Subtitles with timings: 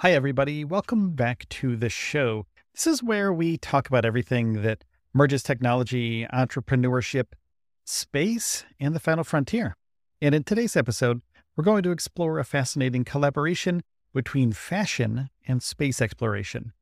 [0.00, 0.62] Hi, everybody.
[0.62, 2.44] Welcome back to the show.
[2.74, 7.28] This is where we talk about everything that merges technology, entrepreneurship,
[7.86, 9.74] space, and the final frontier.
[10.20, 11.22] And in today's episode,
[11.56, 16.74] we're going to explore a fascinating collaboration between fashion and space exploration.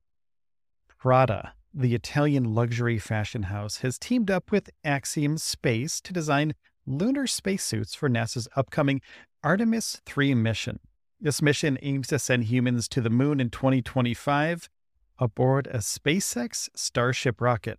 [0.99, 7.29] Prada, the Italian luxury fashion house, has teamed up with Axiom Space to design lunar
[7.29, 9.01] spacesuits for NASA's upcoming
[9.45, 10.81] Artemis 3 mission.
[11.25, 14.69] This mission aims to send humans to the moon in 2025
[15.19, 17.79] aboard a SpaceX Starship rocket.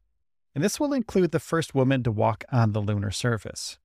[0.55, 3.77] And this will include the first woman to walk on the lunar surface.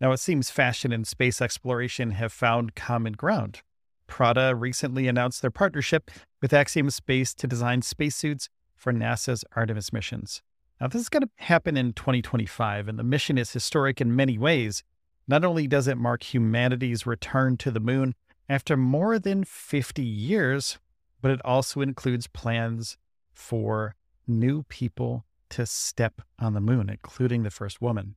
[0.00, 3.62] Now, it seems fashion and space exploration have found common ground.
[4.08, 6.10] Prada recently announced their partnership
[6.42, 10.42] with Axiom Space to design spacesuits for NASA's Artemis missions.
[10.80, 14.38] Now, this is going to happen in 2025, and the mission is historic in many
[14.38, 14.82] ways.
[15.28, 18.16] Not only does it mark humanity's return to the moon,
[18.48, 20.78] after more than 50 years,
[21.20, 22.96] but it also includes plans
[23.32, 23.94] for
[24.26, 28.16] new people to step on the moon, including the first woman.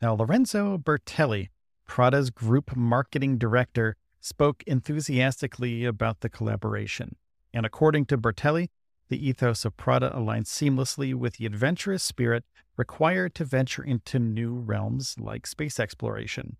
[0.00, 1.48] Now, Lorenzo Bertelli,
[1.86, 7.16] Prada's group marketing director, spoke enthusiastically about the collaboration.
[7.52, 8.68] And according to Bertelli,
[9.08, 12.44] the ethos of Prada aligns seamlessly with the adventurous spirit
[12.76, 16.56] required to venture into new realms like space exploration.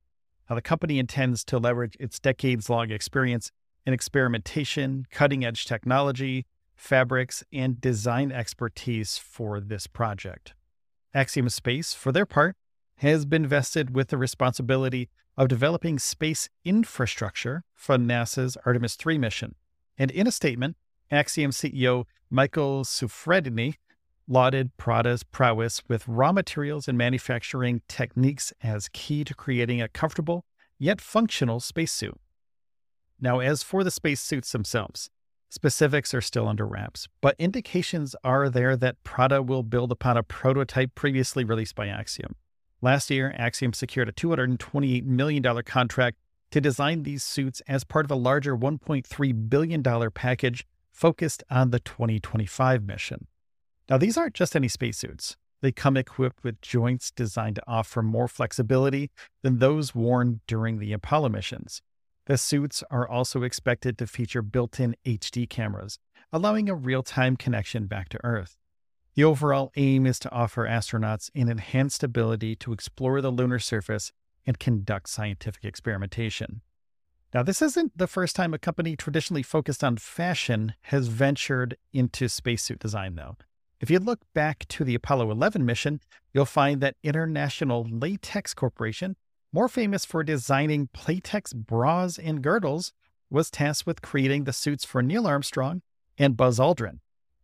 [0.49, 3.51] Now, the company intends to leverage its decades long experience
[3.85, 10.55] in experimentation, cutting edge technology, fabrics, and design expertise for this project.
[11.15, 12.57] Axiom Space, for their part,
[12.97, 19.55] has been vested with the responsibility of developing space infrastructure for NASA's Artemis 3 mission.
[19.97, 20.77] And in a statement,
[21.11, 23.77] Axiom CEO Michael Suffredini
[24.29, 30.45] lauded Prada's prowess with raw materials and manufacturing techniques as key to creating a comfortable
[30.79, 32.21] yet functional spacesuit.
[33.21, 35.11] Now, as for the spacesuits themselves,
[35.49, 40.23] specifics are still under wraps, but indications are there that Prada will build upon a
[40.23, 42.37] prototype previously released by Axiom.
[42.81, 46.19] Last year, Axiom secured a $228 million contract
[46.51, 51.81] to design these suits as part of a larger $1.3 billion package focused on the
[51.81, 53.27] 2025 mission.
[53.89, 55.37] Now, these aren't just any spacesuits.
[55.61, 59.11] They come equipped with joints designed to offer more flexibility
[59.43, 61.83] than those worn during the Apollo missions.
[62.27, 65.99] The suits are also expected to feature built in HD cameras,
[66.33, 68.59] allowing a real time connection back to Earth.
[69.15, 74.13] The overall aim is to offer astronauts an enhanced ability to explore the lunar surface
[74.47, 76.61] and conduct scientific experimentation.
[77.35, 82.29] Now, this isn't the first time a company traditionally focused on fashion has ventured into
[82.29, 83.37] spacesuit design, though.
[83.81, 86.01] If you look back to the Apollo 11 mission,
[86.33, 89.17] you'll find that International Latex Corporation,
[89.53, 92.93] more famous for designing Playtex bras and girdles,
[93.31, 95.83] was tasked with creating the suits for Neil Armstrong
[96.19, 96.99] and Buzz Aldrin.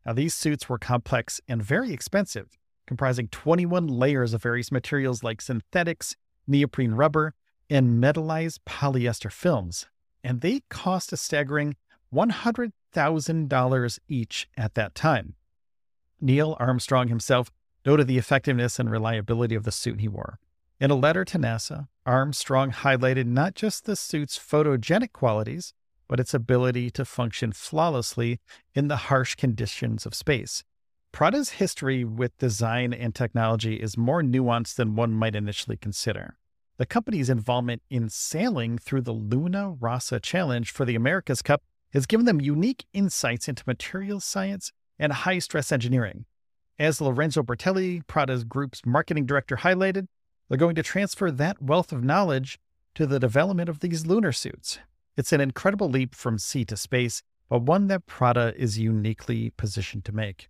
[0.05, 5.41] Now, these suits were complex and very expensive, comprising 21 layers of various materials like
[5.41, 6.17] synthetics,
[6.49, 7.35] neoprene rubber,
[7.71, 9.87] and metallized polyester films,
[10.25, 11.77] and they cost a staggering
[12.13, 15.35] $100,000 each at that time.
[16.25, 17.51] Neil Armstrong himself
[17.85, 20.39] noted the effectiveness and reliability of the suit he wore.
[20.81, 25.75] In a letter to NASA, Armstrong highlighted not just the suit's photogenic qualities,
[26.09, 28.41] but its ability to function flawlessly
[28.75, 30.65] in the harsh conditions of space.
[31.13, 36.39] Prada's history with design and technology is more nuanced than one might initially consider.
[36.79, 41.63] The company's involvement in sailing through the Luna Rossa Challenge for the America's Cup
[41.93, 46.25] has given them unique insights into materials science and high stress engineering.
[46.79, 50.09] As Lorenzo Bertelli, Prada's group's marketing director, highlighted,
[50.49, 52.59] they're going to transfer that wealth of knowledge
[52.95, 54.79] to the development of these lunar suits.
[55.17, 60.05] It's an incredible leap from sea to space, but one that Prada is uniquely positioned
[60.07, 60.49] to make.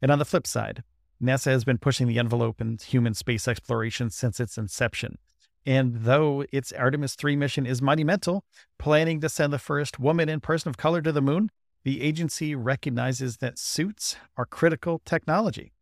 [0.00, 0.82] And on the flip side,
[1.22, 5.18] NASA has been pushing the envelope in human space exploration since its inception.
[5.64, 8.44] And though its Artemis 3 mission is monumental,
[8.78, 11.50] planning to send the first woman and person of color to the moon,
[11.84, 15.72] the agency recognizes that suits are critical technology.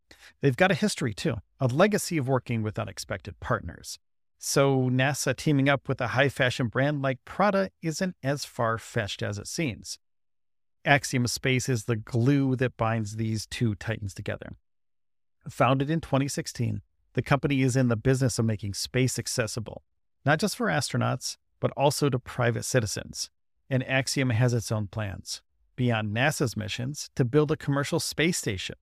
[0.40, 3.98] They've got a history, too, a legacy of working with unexpected partners.
[4.38, 9.22] So, NASA teaming up with a high fashion brand like Prada isn't as far fetched
[9.22, 9.98] as it seems.
[10.84, 14.56] Axiom Space is the glue that binds these two titans together.
[15.48, 16.80] Founded in 2016,
[17.12, 19.82] the company is in the business of making space accessible,
[20.24, 23.30] not just for astronauts, but also to private citizens.
[23.68, 25.42] And Axiom has its own plans,
[25.80, 28.76] beyond NASA's missions, to build a commercial space station.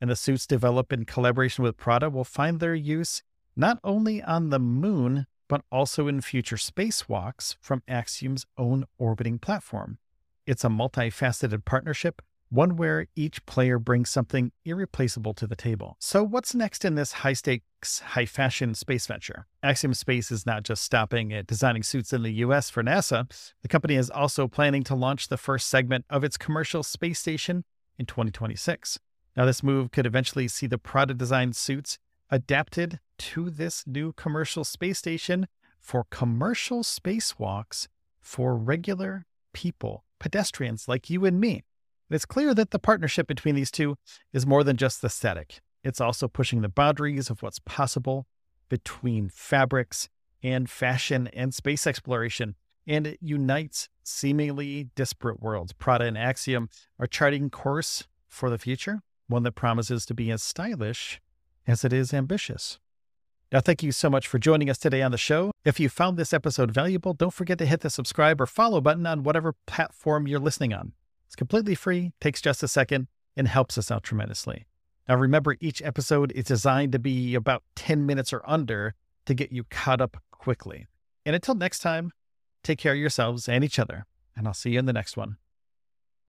[0.00, 3.24] And the suits developed in collaboration with Prada will find their use
[3.56, 9.98] not only on the moon, but also in future spacewalks from Axiom's own orbiting platform.
[10.46, 15.96] It's a multifaceted partnership, one where each player brings something irreplaceable to the table.
[15.98, 19.46] So, what's next in this high stakes, high fashion space venture?
[19.62, 23.28] Axiom Space is not just stopping at designing suits in the US for NASA,
[23.62, 27.64] the company is also planning to launch the first segment of its commercial space station
[27.98, 28.98] in 2026.
[29.36, 31.98] Now, this move could eventually see the Prada designed suits
[32.30, 35.46] adapted to this new commercial space station
[35.78, 37.88] for commercial spacewalks
[38.20, 41.62] for regular people, pedestrians like you and me.
[42.10, 43.96] It's clear that the partnership between these two
[44.32, 45.60] is more than just aesthetic.
[45.82, 48.26] It's also pushing the boundaries of what's possible
[48.68, 50.08] between fabrics
[50.42, 52.54] and fashion and space exploration.
[52.86, 55.72] And it unites seemingly disparate worlds.
[55.72, 56.68] Prada and Axiom
[56.98, 61.20] are charting course for the future, one that promises to be as stylish
[61.66, 62.78] as it is ambitious.
[63.52, 65.52] Now, thank you so much for joining us today on the show.
[65.64, 69.06] If you found this episode valuable, don't forget to hit the subscribe or follow button
[69.06, 70.92] on whatever platform you're listening on.
[71.34, 74.66] It's completely free, takes just a second, and helps us out tremendously.
[75.08, 78.94] Now, remember, each episode is designed to be about 10 minutes or under
[79.26, 80.86] to get you caught up quickly.
[81.26, 82.12] And until next time,
[82.62, 85.38] take care of yourselves and each other, and I'll see you in the next one.